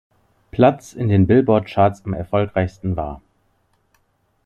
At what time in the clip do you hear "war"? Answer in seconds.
2.97-3.21